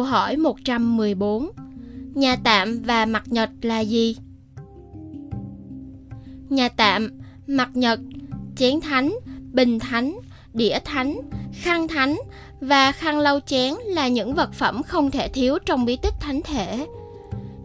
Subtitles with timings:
[0.00, 1.50] Câu hỏi 114
[2.14, 4.16] Nhà tạm và mặt nhật là gì?
[6.48, 7.10] Nhà tạm,
[7.46, 8.00] mặt nhật,
[8.56, 9.14] chén thánh,
[9.52, 10.18] bình thánh,
[10.54, 11.20] đĩa thánh,
[11.52, 12.20] khăn thánh
[12.60, 16.40] và khăn lau chén là những vật phẩm không thể thiếu trong bí tích thánh
[16.42, 16.86] thể.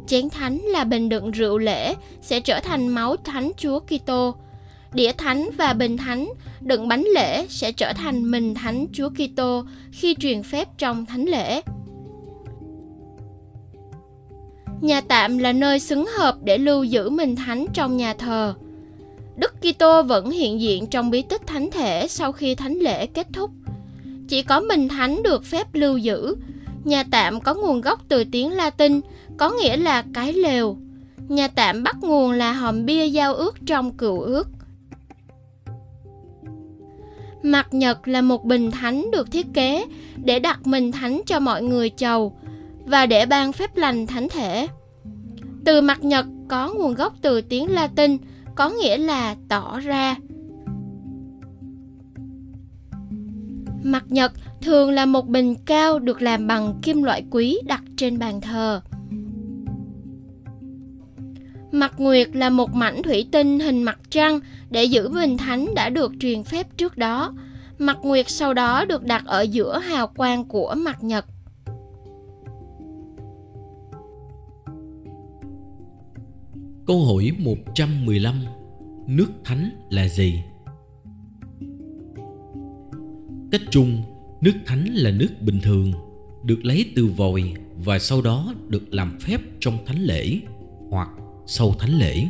[0.08, 4.36] Chén thánh là bình đựng rượu lễ sẽ trở thành máu thánh Chúa Kitô.
[4.94, 6.30] Đĩa thánh và bình thánh
[6.62, 11.26] đựng bánh lễ sẽ trở thành mình thánh Chúa Kitô khi truyền phép trong thánh
[11.26, 11.62] lễ.
[14.82, 18.54] Nhà tạm là nơi xứng hợp để lưu giữ mình thánh trong nhà thờ.
[19.36, 23.28] Đức Kitô vẫn hiện diện trong bí tích thánh thể sau khi thánh lễ kết
[23.34, 23.52] thúc.
[24.28, 26.36] Chỉ có mình thánh được phép lưu giữ.
[26.84, 29.02] Nhà tạm có nguồn gốc từ tiếng Latin,
[29.38, 30.78] có nghĩa là cái lều.
[31.28, 34.48] Nhà tạm bắt nguồn là hòm bia giao ước trong cựu ước.
[37.44, 41.64] Mặt nhật là một bình thánh được thiết kế để đặt mình thánh cho mọi
[41.64, 42.34] người chầu
[42.86, 44.68] và để ban phép lành thánh thể.
[45.66, 48.18] Từ mặt nhật có nguồn gốc từ tiếng Latin,
[48.56, 50.16] có nghĩa là tỏ ra.
[53.84, 54.32] Mặt nhật
[54.62, 58.82] thường là một bình cao được làm bằng kim loại quý đặt trên bàn thờ.
[61.72, 65.90] Mặt nguyệt là một mảnh thủy tinh hình mặt trăng để giữ bình thánh đã
[65.90, 67.34] được truyền phép trước đó.
[67.78, 71.26] Mặt nguyệt sau đó được đặt ở giữa hào quang của mặt nhật.
[76.88, 78.36] Câu hỏi 115
[79.08, 80.44] Nước thánh là gì?
[83.52, 84.02] Cách chung,
[84.42, 85.92] nước thánh là nước bình thường
[86.46, 90.40] được lấy từ vòi và sau đó được làm phép trong thánh lễ
[90.90, 91.10] hoặc
[91.48, 92.28] sau thánh lễ.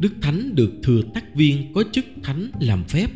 [0.00, 3.06] Đức thánh được thừa tác viên có chức thánh làm phép.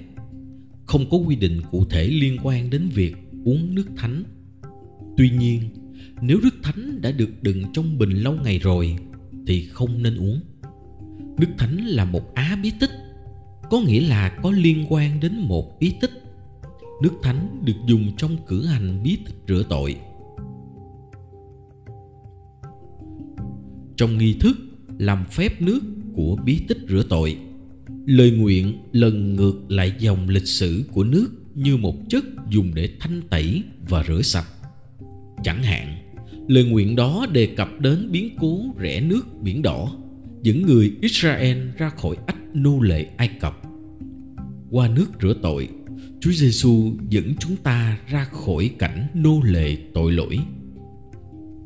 [0.86, 4.24] Không có quy định cụ thể liên quan đến việc uống nước thánh.
[5.16, 5.60] Tuy nhiên,
[6.20, 8.96] nếu nước thánh đã được đựng trong bình lâu ngày rồi
[9.46, 10.40] thì không nên uống.
[11.38, 12.90] Đức Thánh là một á bí tích,
[13.70, 16.10] có nghĩa là có liên quan đến một bí tích.
[17.02, 19.96] Nước Thánh được dùng trong cử hành bí tích rửa tội.
[23.96, 24.56] Trong nghi thức
[24.98, 25.80] làm phép nước
[26.14, 27.38] của bí tích rửa tội,
[28.06, 32.90] lời nguyện lần ngược lại dòng lịch sử của nước như một chất dùng để
[33.00, 34.46] thanh tẩy và rửa sạch.
[35.42, 36.05] Chẳng hạn,
[36.46, 39.96] lời nguyện đó đề cập đến biến cố rẽ nước biển đỏ
[40.42, 43.60] dẫn người Israel ra khỏi ách nô lệ Ai Cập.
[44.70, 45.68] Qua nước rửa tội,
[46.20, 50.38] Chúa Giêsu dẫn chúng ta ra khỏi cảnh nô lệ tội lỗi.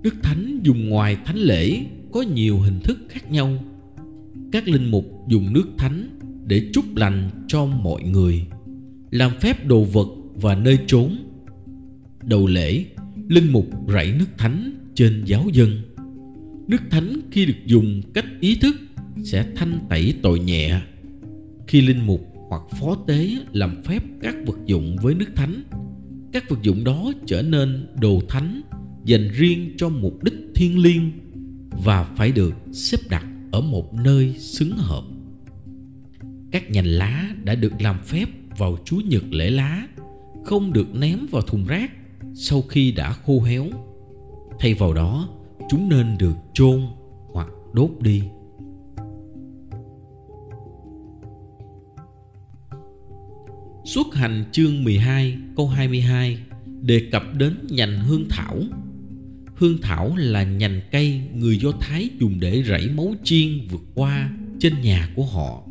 [0.03, 1.81] Đức Thánh dùng ngoài thánh lễ
[2.13, 3.65] có nhiều hình thức khác nhau.
[4.53, 8.47] Các linh mục dùng nước thánh để chúc lành cho mọi người,
[9.11, 11.17] làm phép đồ vật và nơi trốn.
[12.25, 12.85] Đầu lễ,
[13.31, 15.83] linh mục rảy nước thánh trên giáo dân
[16.69, 18.77] Nước thánh khi được dùng cách ý thức
[19.25, 20.81] sẽ thanh tẩy tội nhẹ.
[21.67, 25.63] Khi linh mục hoặc phó tế làm phép các vật dụng với nước thánh,
[26.33, 28.61] các vật dụng đó trở nên đồ thánh
[29.05, 31.11] dành riêng cho mục đích thiêng liêng
[31.85, 35.05] và phải được xếp đặt ở một nơi xứng hợp.
[36.51, 38.27] Các nhành lá đã được làm phép
[38.59, 39.87] vào Chúa Nhật lễ lá
[40.45, 42.00] không được ném vào thùng rác
[42.43, 43.67] sau khi đã khô héo.
[44.59, 45.29] Thay vào đó,
[45.69, 46.81] chúng nên được chôn
[47.33, 48.23] hoặc đốt đi.
[53.85, 56.39] Xuất hành chương 12 câu 22
[56.81, 58.57] đề cập đến nhành hương thảo.
[59.55, 64.31] Hương thảo là nhành cây người Do Thái dùng để rảy máu chiên vượt qua
[64.59, 65.63] trên nhà của họ.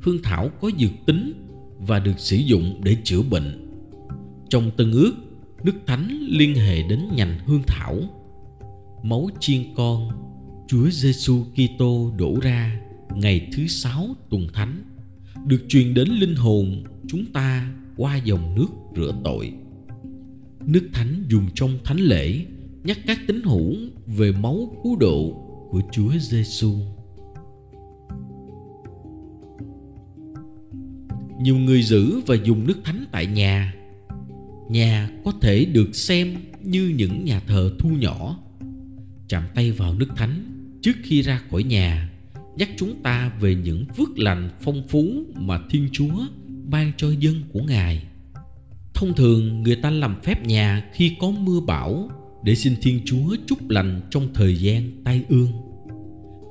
[0.00, 1.32] Hương thảo có dược tính
[1.78, 3.68] và được sử dụng để chữa bệnh.
[4.50, 5.27] Trong Tân ước,
[5.62, 7.96] Đức Thánh liên hệ đến nhành hương thảo.
[9.02, 10.08] Máu chiên con,
[10.68, 12.80] Chúa Giêsu Kitô đổ ra
[13.14, 14.82] ngày thứ sáu tuần thánh
[15.46, 18.66] được truyền đến linh hồn chúng ta qua dòng nước
[18.96, 19.52] rửa tội.
[20.66, 22.44] Nước thánh dùng trong thánh lễ
[22.84, 23.74] nhắc các tín hữu
[24.06, 25.32] về máu cứu độ
[25.70, 26.74] của Chúa Giêsu.
[31.40, 33.74] Nhiều người giữ và dùng nước thánh tại nhà.
[34.68, 38.38] Nhà có thể được xem như những nhà thờ thu nhỏ.
[39.28, 40.44] Chạm tay vào nước thánh
[40.82, 42.10] trước khi ra khỏi nhà
[42.56, 46.26] nhắc chúng ta về những phước lành phong phú mà Thiên Chúa
[46.64, 48.02] ban cho dân của Ngài.
[48.94, 52.10] Thông thường người ta làm phép nhà khi có mưa bão
[52.42, 55.52] để xin Thiên Chúa chúc lành trong thời gian tai ương.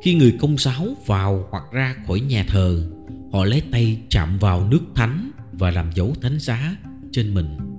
[0.03, 2.91] Khi người công giáo vào hoặc ra khỏi nhà thờ,
[3.31, 6.77] họ lấy tay chạm vào nước thánh và làm dấu thánh giá
[7.11, 7.76] trên mình.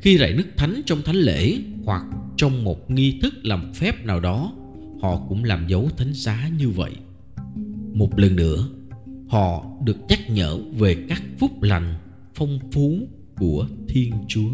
[0.00, 2.04] Khi rải nước thánh trong thánh lễ hoặc
[2.36, 4.52] trong một nghi thức làm phép nào đó,
[5.02, 6.92] họ cũng làm dấu thánh giá như vậy.
[7.92, 8.68] Một lần nữa,
[9.28, 11.94] họ được nhắc nhở về các phúc lành
[12.34, 12.98] phong phú
[13.38, 14.50] của Thiên Chúa.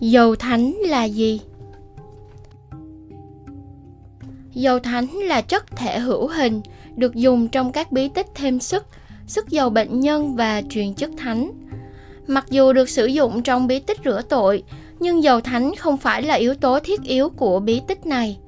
[0.00, 1.40] Dầu thánh là gì?
[4.54, 6.60] Dầu thánh là chất thể hữu hình
[6.96, 8.86] được dùng trong các bí tích thêm sức,
[9.30, 11.50] sức dầu bệnh nhân và truyền chức thánh.
[12.26, 14.62] Mặc dù được sử dụng trong bí tích rửa tội,
[15.00, 18.38] nhưng dầu thánh không phải là yếu tố thiết yếu của bí tích này.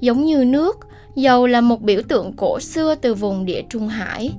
[0.00, 0.78] Giống như nước,
[1.14, 4.32] dầu là một biểu tượng cổ xưa từ vùng địa Trung Hải.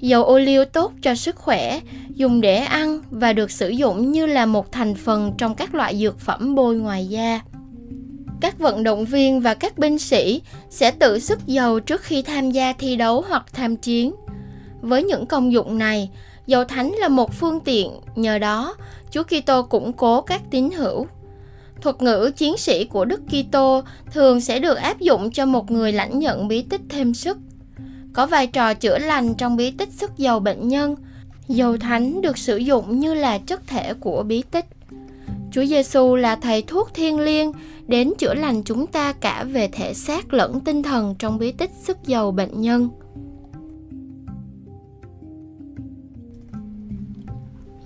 [0.00, 1.80] Dầu ô liu tốt cho sức khỏe,
[2.14, 5.98] dùng để ăn và được sử dụng như là một thành phần trong các loại
[5.98, 7.40] dược phẩm bôi ngoài da.
[8.40, 10.40] Các vận động viên và các binh sĩ
[10.70, 14.12] sẽ tự sức dầu trước khi tham gia thi đấu hoặc tham chiến.
[14.86, 16.10] Với những công dụng này,
[16.46, 18.74] dầu thánh là một phương tiện, nhờ đó
[19.10, 21.06] Chúa Kitô củng cố các tín hữu.
[21.80, 25.92] Thuật ngữ chiến sĩ của Đức Kitô thường sẽ được áp dụng cho một người
[25.92, 27.38] lãnh nhận bí tích thêm sức.
[28.12, 30.96] Có vai trò chữa lành trong bí tích sức dầu bệnh nhân.
[31.48, 34.66] Dầu thánh được sử dụng như là chất thể của bí tích.
[35.52, 37.52] Chúa Giêsu là thầy thuốc thiên liêng
[37.86, 41.70] đến chữa lành chúng ta cả về thể xác lẫn tinh thần trong bí tích
[41.82, 42.88] sức dầu bệnh nhân.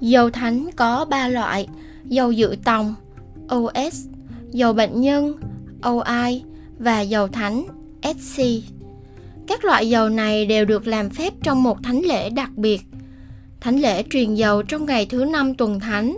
[0.00, 1.68] Dầu thánh có 3 loại,
[2.04, 2.94] dầu dự tòng,
[3.54, 4.06] OS,
[4.50, 5.36] dầu bệnh nhân,
[5.82, 6.42] OI
[6.78, 7.64] và dầu thánh,
[8.02, 8.42] SC.
[9.46, 12.82] Các loại dầu này đều được làm phép trong một thánh lễ đặc biệt.
[13.60, 16.16] Thánh lễ truyền dầu trong ngày thứ năm tuần thánh.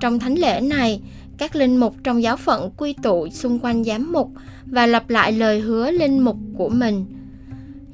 [0.00, 1.00] Trong thánh lễ này,
[1.38, 4.30] các linh mục trong giáo phận quy tụ xung quanh giám mục
[4.66, 7.04] và lặp lại lời hứa linh mục của mình.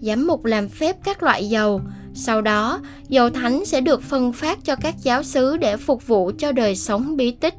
[0.00, 1.80] Giám mục làm phép các loại dầu,
[2.16, 6.30] sau đó, dầu thánh sẽ được phân phát cho các giáo sứ để phục vụ
[6.38, 7.54] cho đời sống bí tích.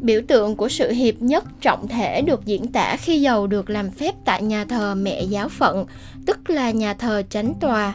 [0.00, 3.90] Biểu tượng của sự hiệp nhất trọng thể được diễn tả khi dầu được làm
[3.90, 5.86] phép tại nhà thờ mẹ giáo phận,
[6.26, 7.94] tức là nhà thờ chánh tòa.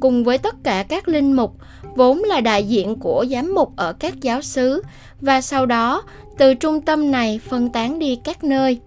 [0.00, 1.56] Cùng với tất cả các linh mục,
[1.96, 4.82] vốn là đại diện của giám mục ở các giáo xứ,
[5.20, 6.02] và sau đó
[6.38, 8.80] từ trung tâm này phân tán đi các nơi.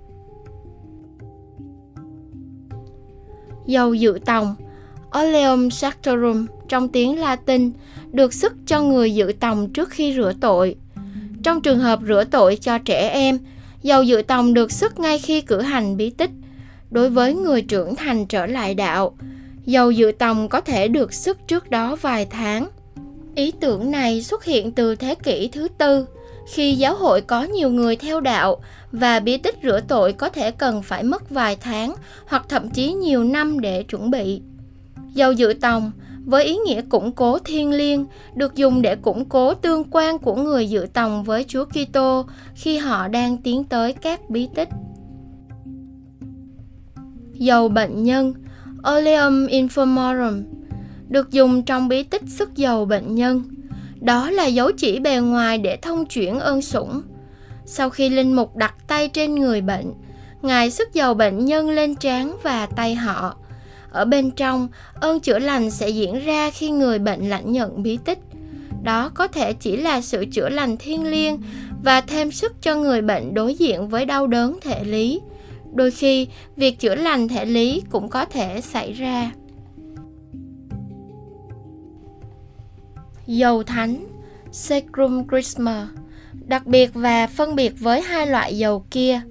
[3.65, 4.55] Dầu dự tòng
[5.17, 7.71] Oleum Sactorum trong tiếng Latin
[8.11, 10.75] được sức cho người dự tòng trước khi rửa tội.
[11.43, 13.39] Trong trường hợp rửa tội cho trẻ em,
[13.81, 16.31] dầu dự tòng được sức ngay khi cử hành bí tích.
[16.91, 19.15] Đối với người trưởng thành trở lại đạo,
[19.65, 22.67] dầu dự tòng có thể được sức trước đó vài tháng.
[23.35, 26.05] Ý tưởng này xuất hiện từ thế kỷ thứ tư,
[26.53, 28.61] khi giáo hội có nhiều người theo đạo
[28.91, 31.93] và bí tích rửa tội có thể cần phải mất vài tháng
[32.27, 34.41] hoặc thậm chí nhiều năm để chuẩn bị.
[35.13, 35.91] Dầu dự tòng
[36.25, 40.35] với ý nghĩa củng cố thiên liêng được dùng để củng cố tương quan của
[40.35, 42.25] người dự tòng với Chúa Kitô
[42.55, 44.69] khi họ đang tiến tới các bí tích.
[47.33, 48.33] Dầu bệnh nhân
[48.91, 50.43] Oleum Informorum
[51.07, 53.43] được dùng trong bí tích sức dầu bệnh nhân.
[54.01, 57.01] Đó là dấu chỉ bề ngoài để thông chuyển ơn sủng.
[57.65, 59.93] Sau khi linh mục đặt tay trên người bệnh,
[60.41, 63.35] Ngài sức dầu bệnh nhân lên trán và tay họ–
[63.91, 67.97] ở bên trong ơn chữa lành sẽ diễn ra khi người bệnh lãnh nhận bí
[68.05, 68.19] tích
[68.83, 71.41] đó có thể chỉ là sự chữa lành thiêng liêng
[71.83, 75.21] và thêm sức cho người bệnh đối diện với đau đớn thể lý
[75.73, 79.31] đôi khi việc chữa lành thể lý cũng có thể xảy ra
[83.27, 84.05] dầu thánh
[84.51, 85.87] Sacrum Chrisma
[86.49, 89.21] đặc biệt và phân biệt với hai loại dầu kia.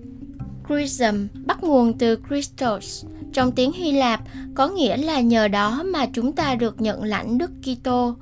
[0.69, 4.21] Chrism bắt nguồn từ Christos, trong tiếng Hy Lạp
[4.55, 8.15] có nghĩa là nhờ đó mà chúng ta được nhận lãnh Đức Kitô.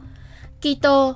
[0.61, 1.13] Kitô,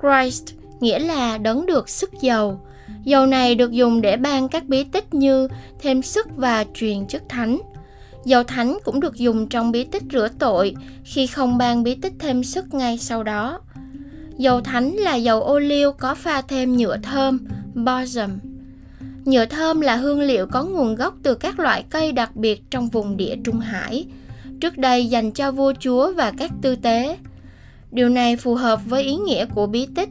[0.00, 0.44] Christ
[0.80, 2.60] nghĩa là đấng được sức dầu.
[3.04, 5.48] Dầu này được dùng để ban các bí tích như
[5.80, 7.58] thêm sức và truyền chức thánh.
[8.24, 12.12] Dầu thánh cũng được dùng trong bí tích rửa tội khi không ban bí tích
[12.18, 13.60] thêm sức ngay sau đó.
[14.36, 17.38] Dầu thánh là dầu ô liu có pha thêm nhựa thơm,
[17.74, 18.38] balsam.
[19.28, 22.88] Nhựa thơm là hương liệu có nguồn gốc từ các loại cây đặc biệt trong
[22.88, 24.06] vùng địa Trung Hải,
[24.60, 27.16] trước đây dành cho vua chúa và các tư tế.
[27.90, 30.08] Điều này phù hợp với ý nghĩa của bí tích,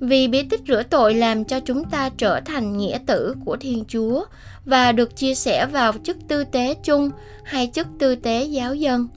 [0.00, 3.84] vì bí tích rửa tội làm cho chúng ta trở thành nghĩa tử của Thiên
[3.88, 4.24] Chúa
[4.64, 7.10] và được chia sẻ vào chức tư tế chung
[7.44, 9.08] hay chức tư tế giáo dân.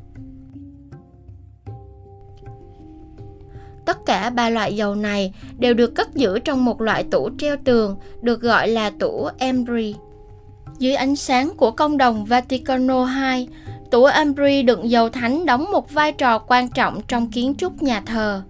[3.85, 7.57] Tất cả ba loại dầu này đều được cất giữ trong một loại tủ treo
[7.63, 9.95] tường được gọi là tủ Embry.
[10.79, 13.47] Dưới ánh sáng của công đồng Vaticano II,
[13.91, 18.01] tủ Embry đựng dầu thánh đóng một vai trò quan trọng trong kiến trúc nhà
[18.05, 18.41] thờ.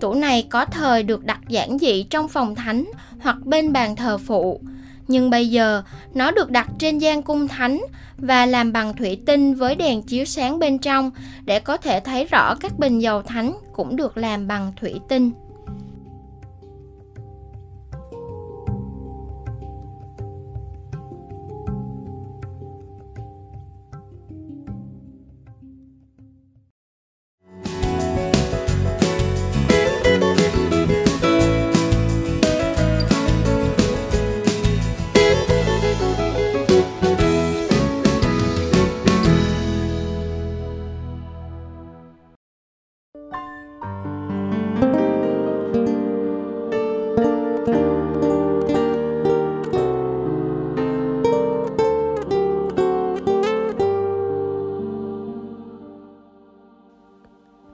[0.00, 2.84] Tủ này có thời được đặt giản dị trong phòng thánh
[3.20, 4.60] hoặc bên bàn thờ phụ,
[5.10, 5.82] nhưng bây giờ,
[6.14, 7.80] nó được đặt trên gian cung thánh
[8.18, 11.10] và làm bằng thủy tinh với đèn chiếu sáng bên trong
[11.44, 15.30] để có thể thấy rõ các bình dầu thánh cũng được làm bằng thủy tinh.